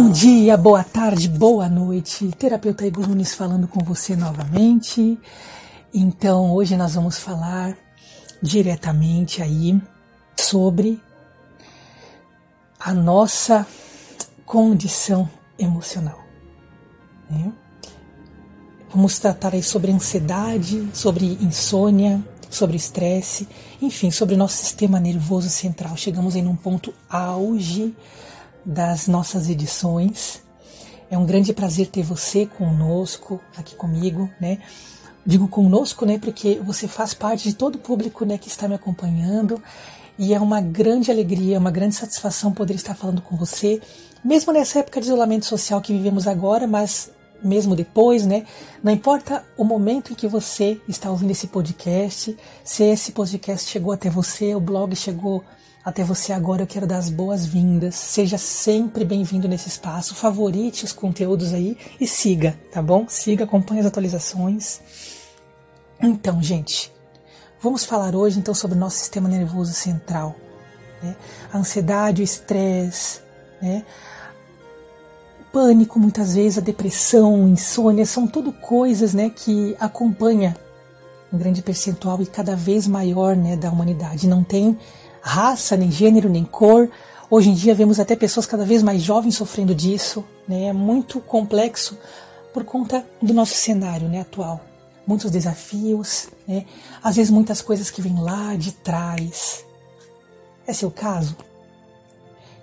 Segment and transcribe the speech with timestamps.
[0.00, 2.30] Bom dia, boa tarde, boa noite.
[2.38, 5.18] Terapeuta Igor Nunes falando com você novamente.
[5.92, 7.76] Então, hoje nós vamos falar
[8.40, 9.76] diretamente aí
[10.36, 11.02] sobre
[12.78, 13.66] a nossa
[14.46, 15.28] condição
[15.58, 16.20] emocional.
[17.28, 17.52] Né?
[18.94, 23.48] Vamos tratar aí sobre ansiedade, sobre insônia, sobre estresse,
[23.82, 25.96] enfim, sobre nosso sistema nervoso central.
[25.96, 27.96] Chegamos em um ponto auge
[28.68, 30.42] das nossas edições.
[31.10, 34.58] É um grande prazer ter você conosco, aqui comigo, né?
[35.24, 38.74] Digo conosco, né, porque você faz parte de todo o público, né, que está me
[38.74, 39.62] acompanhando.
[40.18, 43.80] E é uma grande alegria, uma grande satisfação poder estar falando com você,
[44.22, 47.10] mesmo nessa época de isolamento social que vivemos agora, mas
[47.42, 48.44] mesmo depois, né?
[48.82, 53.92] Não importa o momento em que você está ouvindo esse podcast, se esse podcast chegou
[53.92, 55.44] até você, o blog chegou
[55.88, 57.94] até você agora, eu quero dar as boas-vindas.
[57.94, 60.14] Seja sempre bem-vindo nesse espaço.
[60.14, 63.06] Favorite os conteúdos aí e siga, tá bom?
[63.08, 64.82] Siga, acompanhe as atualizações.
[65.98, 66.92] Então, gente,
[67.58, 70.36] vamos falar hoje então sobre o nosso sistema nervoso central.
[71.02, 71.16] Né?
[71.50, 73.20] A ansiedade, o estresse,
[73.62, 73.82] né?
[75.40, 80.54] o pânico, muitas vezes, a depressão, insônia, são tudo coisas né, que acompanham
[81.32, 84.28] um grande percentual e cada vez maior né, da humanidade.
[84.28, 84.78] Não tem
[85.20, 86.90] raça, nem gênero, nem cor.
[87.30, 90.24] Hoje em dia vemos até pessoas cada vez mais jovens sofrendo disso.
[90.46, 90.64] Né?
[90.64, 91.98] É muito complexo
[92.52, 94.60] por conta do nosso cenário né, atual.
[95.06, 96.64] Muitos desafios, né?
[97.02, 99.64] às vezes muitas coisas que vêm lá de trás.
[100.66, 101.36] É seu caso?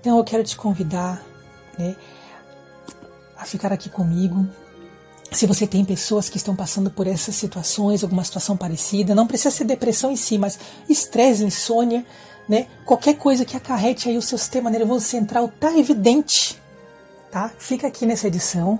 [0.00, 1.22] Então eu quero te convidar
[1.78, 1.94] né,
[3.36, 4.46] a ficar aqui comigo.
[5.32, 9.50] Se você tem pessoas que estão passando por essas situações, alguma situação parecida, não precisa
[9.50, 12.04] ser depressão em si, mas estresse, insônia,
[12.50, 12.66] né?
[12.84, 16.60] Qualquer coisa que acarrete aí o seu sistema nervoso central tá evidente,
[17.30, 17.48] tá?
[17.56, 18.76] Fica aqui nessa edição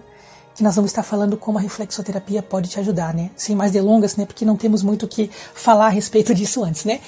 [0.56, 3.30] que nós vamos estar falando como a reflexoterapia pode te ajudar, né?
[3.36, 4.26] Sem mais delongas, né?
[4.26, 7.00] Porque não temos muito o que falar a respeito disso antes, né?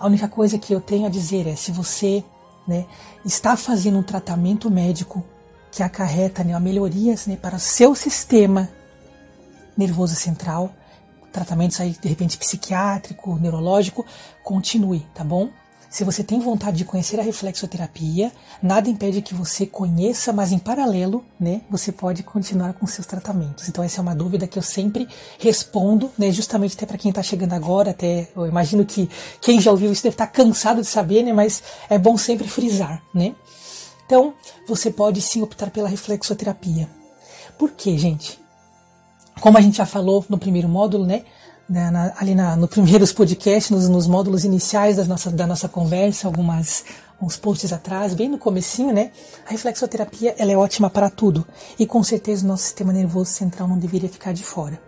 [0.00, 2.24] A única coisa que eu tenho a dizer é se você,
[2.66, 2.86] né,
[3.22, 5.22] está fazendo um tratamento médico
[5.70, 8.70] que acarreta né, melhorias né, para o seu sistema
[9.76, 10.72] nervoso central,
[11.30, 14.06] tratamentos aí de repente psiquiátrico, neurológico,
[14.42, 15.50] continue, tá bom?
[15.88, 18.32] Se você tem vontade de conhecer a reflexoterapia,
[18.62, 23.68] nada impede que você conheça, mas em paralelo, né, você pode continuar com seus tratamentos.
[23.68, 25.08] Então essa é uma dúvida que eu sempre
[25.38, 29.08] respondo, né, justamente até para quem está chegando agora, até eu imagino que
[29.40, 32.48] quem já ouviu isso deve estar tá cansado de saber, né, mas é bom sempre
[32.48, 33.34] frisar, né?
[34.04, 34.34] Então,
[34.68, 36.88] você pode sim optar pela reflexoterapia.
[37.58, 38.38] Por quê, gente?
[39.40, 41.24] Como a gente já falou no primeiro módulo, né?
[41.68, 45.68] Na, na, ali na, no primeiros podcasts, nos, nos, módulos iniciais das nossas, da nossa
[45.68, 46.84] conversa, algumas
[47.20, 49.10] uns posts atrás, bem no comecinho, né?
[49.46, 51.46] A reflexoterapia ela é ótima para tudo
[51.78, 54.80] e com certeza o nosso sistema nervoso central não deveria ficar de fora.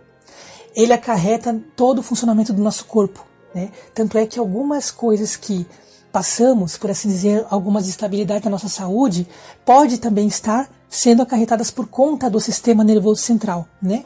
[0.75, 3.71] Ele acarreta todo o funcionamento do nosso corpo, né?
[3.93, 5.65] Tanto é que algumas coisas que
[6.11, 9.27] passamos, por assim dizer, algumas instabilidades da nossa saúde,
[9.65, 14.05] pode também estar sendo acarretadas por conta do sistema nervoso central, né?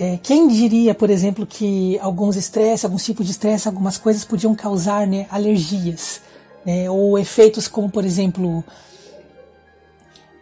[0.00, 4.54] É, quem diria, por exemplo, que alguns estresses, alguns tipos de estresse, algumas coisas podiam
[4.54, 6.20] causar né, alergias,
[6.64, 8.62] né, ou efeitos como, por exemplo,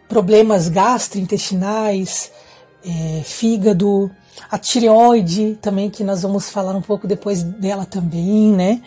[0.07, 2.31] problemas gastrointestinais,
[2.85, 4.11] é, fígado,
[4.47, 8.79] a tireoide também, que nós vamos falar um pouco depois dela também, né?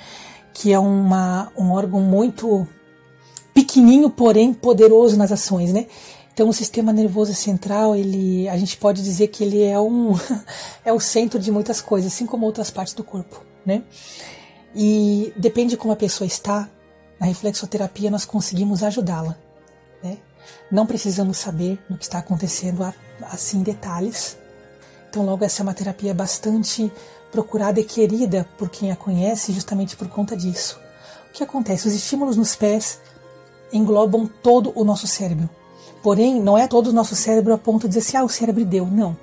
[0.54, 2.64] Que é uma, um órgão muito
[3.52, 5.86] pequenininho, porém poderoso nas ações, né?
[6.40, 10.14] Então o sistema nervoso central, ele, a gente pode dizer que ele é um
[10.82, 13.82] é o centro de muitas coisas, assim como outras partes do corpo, né?
[14.74, 16.66] E depende de como a pessoa está,
[17.20, 19.36] na reflexoterapia nós conseguimos ajudá-la,
[20.02, 20.16] né?
[20.72, 22.90] Não precisamos saber o que está acontecendo
[23.20, 24.38] assim detalhes.
[25.10, 26.90] Então logo essa é uma terapia bastante
[27.30, 30.80] procurada e querida por quem a conhece justamente por conta disso.
[31.28, 31.86] O que acontece?
[31.86, 32.98] Os estímulos nos pés
[33.70, 35.50] englobam todo o nosso cérebro.
[36.02, 38.64] Porém, não é todo o nosso cérebro a ponto de dizer assim, ah, o cérebro
[38.64, 38.86] deu.
[38.86, 39.16] Não.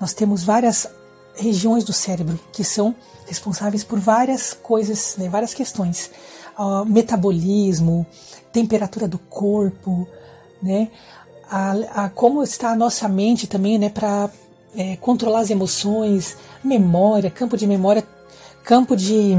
[0.00, 0.88] Nós temos várias
[1.34, 2.94] regiões do cérebro que são
[3.26, 6.10] responsáveis por várias coisas, né, várias questões.
[6.58, 8.06] Uh, metabolismo,
[8.52, 10.08] temperatura do corpo,
[10.62, 10.88] né,
[11.50, 14.30] a, a, como está a nossa mente também, né, para
[14.74, 18.06] é, controlar as emoções, memória, campo de memória,
[18.64, 19.36] campo de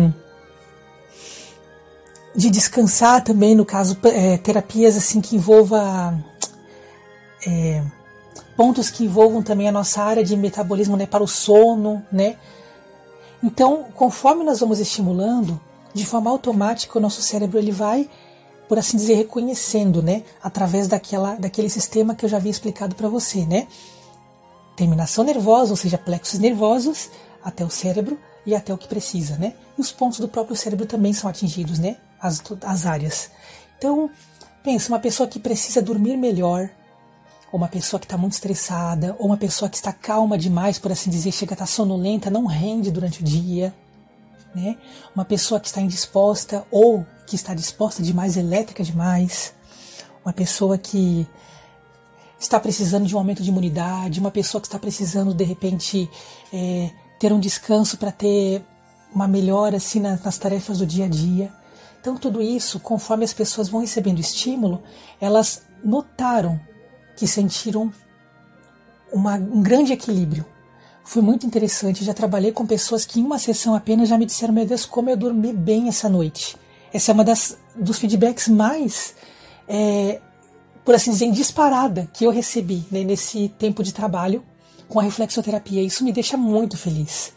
[2.36, 6.14] de descansar também, no caso, é, terapias assim que envolva
[7.48, 7.82] é,
[8.56, 12.36] pontos que envolvam também a nossa área de metabolismo né, para o sono, né?
[13.42, 15.60] Então, conforme nós vamos estimulando,
[15.94, 18.10] de forma automática o nosso cérebro ele vai
[18.68, 23.08] por assim dizer, reconhecendo, né, através daquela, daquele sistema que eu já havia explicado para
[23.08, 23.66] você, né?
[24.76, 27.10] Terminação nervosa, ou seja, plexos nervosos,
[27.44, 29.54] até o cérebro e até o que precisa, né?
[29.78, 31.96] E os pontos do próprio cérebro também são atingidos, né?
[32.20, 33.32] As, as áreas.
[33.78, 34.10] Então,
[34.64, 36.70] pensa, uma pessoa que precisa dormir melhor,
[37.52, 40.92] ou uma pessoa que está muito estressada, ou uma pessoa que está calma demais, por
[40.92, 43.74] assim dizer, chega a estar tá sonolenta, não rende durante o dia,
[44.54, 44.78] né?
[45.16, 49.54] Uma pessoa que está indisposta ou que está disposta demais, elétrica demais,
[50.24, 51.28] uma pessoa que
[52.40, 56.10] está precisando de um aumento de imunidade, uma pessoa que está precisando de repente
[56.54, 58.64] é, ter um descanso para ter
[59.14, 61.52] uma melhora assim nas, nas tarefas do dia a dia.
[62.00, 64.84] Então tudo isso, conforme as pessoas vão recebendo estímulo,
[65.20, 66.60] elas notaram
[67.18, 67.92] que sentiram
[69.12, 70.46] uma, um grande equilíbrio.
[71.04, 72.06] Foi muito interessante.
[72.06, 75.10] Já trabalhei com pessoas que em uma sessão apenas já me disseram: Meu Deus, como
[75.10, 76.56] eu dormi bem essa noite.
[76.94, 79.16] Essa é uma das dos feedbacks mais,
[79.68, 80.20] é,
[80.84, 84.44] por assim dizer, disparada que eu recebi né, nesse tempo de trabalho
[84.88, 85.82] com a reflexoterapia.
[85.82, 87.34] Isso me deixa muito feliz.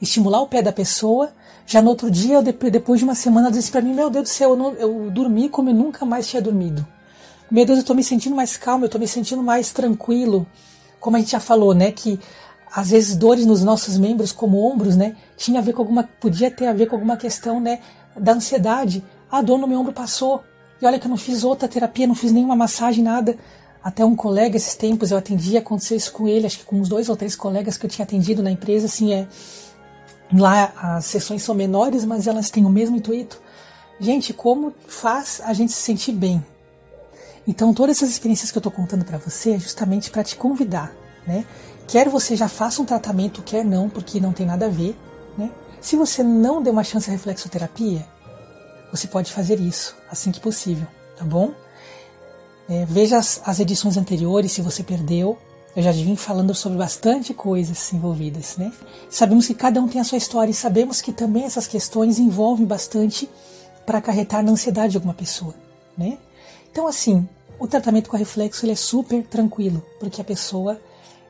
[0.00, 1.32] Estimular o pé da pessoa.
[1.64, 4.28] Já no outro dia, depois de uma semana, ela disse para mim: Meu Deus do
[4.28, 6.86] céu, eu, não, eu dormi como eu nunca mais tinha dormido.
[7.52, 10.46] Meu Deus, eu estou me sentindo mais calmo, eu estou me sentindo mais tranquilo.
[10.98, 11.92] Como a gente já falou, né?
[11.92, 12.18] Que
[12.74, 15.14] às vezes dores nos nossos membros, como ombros, né?
[15.36, 17.80] Tinha a ver com alguma, podia ter a ver com alguma questão, né?
[18.18, 19.04] Da ansiedade.
[19.30, 20.42] A dor no meu ombro passou.
[20.80, 23.36] E olha que eu não fiz outra terapia, não fiz nenhuma massagem, nada.
[23.84, 26.88] Até um colega, esses tempos eu atendi, aconteceu isso com ele, acho que com uns
[26.88, 29.28] dois ou três colegas que eu tinha atendido na empresa, assim, é.
[30.32, 33.42] Lá as sessões são menores, mas elas têm o mesmo intuito.
[34.00, 36.42] Gente, como faz a gente se sentir bem,
[37.46, 40.94] então, todas essas experiências que eu estou contando para você é justamente para te convidar,
[41.26, 41.44] né?
[41.88, 44.96] Quer você já faça um tratamento, quer não, porque não tem nada a ver,
[45.36, 45.50] né?
[45.80, 48.06] Se você não deu uma chance à reflexoterapia,
[48.92, 50.86] você pode fazer isso assim que possível,
[51.16, 51.52] tá bom?
[52.68, 55.36] É, veja as, as, edições anteriores se você perdeu.
[55.74, 58.70] Eu já vim falando sobre bastante coisas envolvidas, né?
[59.10, 62.66] Sabemos que cada um tem a sua história e sabemos que também essas questões envolvem
[62.66, 63.28] bastante
[63.84, 65.54] para acarretar na ansiedade de alguma pessoa,
[65.98, 66.18] né?
[66.72, 67.28] Então, assim,
[67.58, 70.80] o tratamento com reflexo ele é super tranquilo, porque a pessoa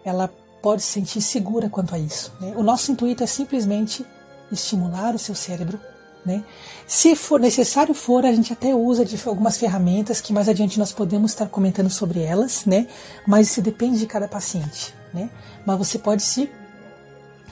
[0.04, 2.32] ela pode se sentir segura quanto a isso.
[2.40, 2.54] Né?
[2.56, 4.06] O nosso intuito é simplesmente
[4.50, 5.80] estimular o seu cérebro.
[6.24, 6.44] Né?
[6.86, 10.92] Se for necessário for, a gente até usa de algumas ferramentas que mais adiante nós
[10.92, 12.86] podemos estar comentando sobre elas, né?
[13.26, 15.28] Mas isso depende de cada paciente, né?
[15.66, 16.48] Mas você pode se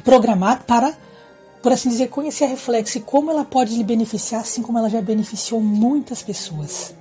[0.04, 0.94] programar para,
[1.60, 4.88] por assim dizer, conhecer a reflexo e como ela pode lhe beneficiar, assim como ela
[4.88, 6.94] já beneficiou muitas pessoas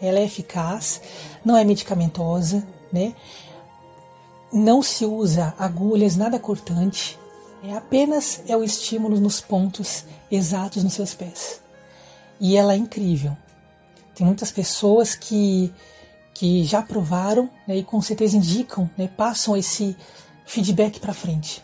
[0.00, 1.00] ela é eficaz,
[1.44, 3.14] não é medicamentosa, né?
[4.52, 7.18] Não se usa agulhas, nada cortante,
[7.62, 11.60] é apenas é o estímulo nos pontos exatos nos seus pés.
[12.40, 13.36] E ela é incrível.
[14.14, 15.72] Tem muitas pessoas que,
[16.32, 19.96] que já provaram né, e com certeza indicam, né, passam esse
[20.46, 21.62] feedback para frente.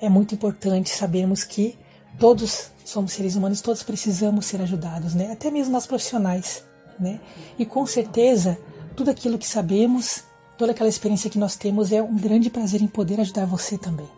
[0.00, 1.78] É muito importante sabermos que
[2.18, 5.32] todos somos seres humanos, todos precisamos ser ajudados, né?
[5.32, 6.64] até mesmo nós profissionais.
[6.98, 7.20] Né?
[7.58, 8.58] E com certeza,
[8.94, 10.24] tudo aquilo que sabemos,
[10.56, 14.08] toda aquela experiência que nós temos, é um grande prazer em poder ajudar você também.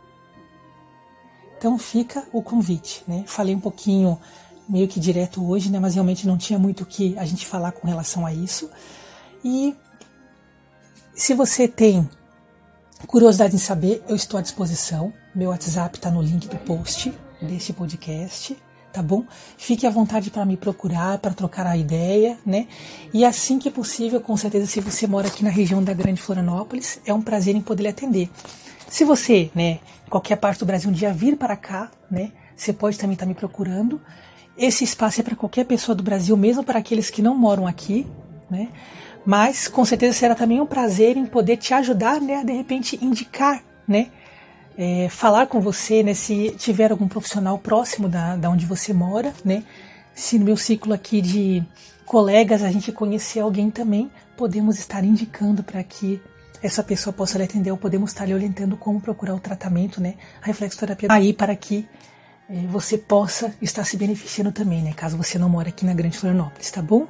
[1.57, 3.03] Então fica o convite.
[3.07, 3.25] Né?
[3.27, 4.19] Falei um pouquinho
[4.69, 5.81] meio que direto hoje, né?
[5.81, 8.71] mas realmente não tinha muito o que a gente falar com relação a isso.
[9.45, 9.75] E
[11.15, 12.09] se você tem
[13.07, 15.13] curiosidade em saber, eu estou à disposição.
[15.35, 18.57] Meu WhatsApp está no link do post deste podcast
[18.99, 19.25] tá bom?
[19.57, 22.67] Fique à vontade para me procurar, para trocar a ideia, né?
[23.15, 27.01] E assim que possível, com certeza, se você mora aqui na região da Grande Florianópolis,
[27.07, 28.29] é um prazer em poder lhe atender.
[28.89, 29.79] Se você, né,
[30.11, 33.29] qualquer parte do Brasil um dia vir para cá, né, você pode também estar tá
[33.29, 34.01] me procurando.
[34.57, 38.05] Esse espaço é para qualquer pessoa do Brasil, mesmo para aqueles que não moram aqui,
[38.51, 38.69] né?
[39.25, 42.99] Mas com certeza será também um prazer em poder te ajudar, né, a de repente
[43.01, 44.09] indicar, né,
[44.79, 49.35] é, falar com você, né, se tiver algum profissional próximo da, da onde você mora,
[49.45, 49.65] né,
[50.15, 51.65] se no meu ciclo aqui de
[52.07, 56.23] colegas a gente conhecer alguém também, podemos estar indicando para que
[56.63, 60.15] essa pessoa possa lhe atender ou podemos estar lhe orientando como procurar o tratamento, né,
[60.41, 61.85] a reflexoterapia aí para que
[62.49, 66.17] é, você possa estar se beneficiando também, né, caso você não mora aqui na Grande
[66.17, 67.09] Florianópolis, tá bom?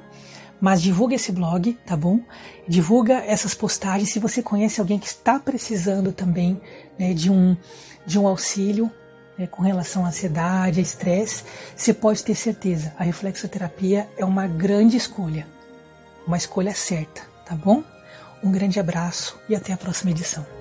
[0.61, 2.21] Mas divulga esse blog, tá bom?
[2.67, 4.11] Divulga essas postagens.
[4.11, 6.61] Se você conhece alguém que está precisando também
[6.99, 7.57] né, de, um,
[8.05, 8.91] de um auxílio
[9.39, 11.45] né, com relação à ansiedade, a estresse,
[11.77, 15.47] você pode ter certeza, a reflexoterapia é uma grande escolha.
[16.27, 17.85] Uma escolha certa, tá bom?
[18.43, 20.58] Um grande abraço e até a próxima edição.